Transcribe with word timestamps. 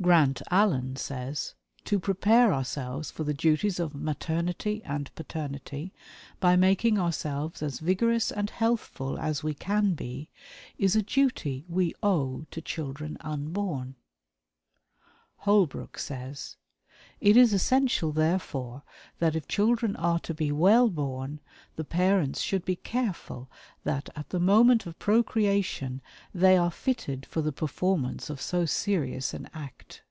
Grant 0.00 0.42
Allen 0.50 0.96
says: 0.96 1.54
"To 1.84 2.00
prepare 2.00 2.52
ourselves 2.52 3.12
for 3.12 3.22
the 3.22 3.32
duties 3.32 3.78
of 3.78 3.94
maternity 3.94 4.82
and 4.84 5.14
paternity 5.14 5.92
by 6.40 6.56
making 6.56 6.98
ourselves 6.98 7.62
as 7.62 7.78
vigorous 7.78 8.32
and 8.32 8.50
healthful 8.50 9.16
as 9.16 9.44
we 9.44 9.54
can 9.54 9.94
be, 9.94 10.28
is 10.76 10.96
a 10.96 11.02
duty 11.02 11.64
we 11.68 11.94
owe 12.02 12.46
to 12.50 12.60
children 12.60 13.16
unborn." 13.20 13.94
Holbrook 15.36 15.96
says: 16.00 16.56
"It 17.20 17.36
is 17.36 17.52
essential, 17.52 18.10
therefore, 18.10 18.82
that 19.20 19.36
if 19.36 19.46
children 19.46 19.94
are 19.94 20.18
to 20.20 20.34
be 20.34 20.50
well 20.50 20.88
born, 20.90 21.38
the 21.76 21.84
parents 21.84 22.40
should 22.40 22.64
be 22.64 22.74
careful 22.74 23.48
that 23.84 24.08
at 24.16 24.30
the 24.30 24.40
moment 24.40 24.86
of 24.86 24.98
procreation 24.98 26.00
they 26.34 26.56
are 26.56 26.70
fitted 26.72 27.24
for 27.26 27.40
the 27.40 27.52
performance 27.52 28.28
of 28.28 28.40
so 28.40 28.66
serious 28.66 29.34
an 29.34 29.48
act." 29.54 30.02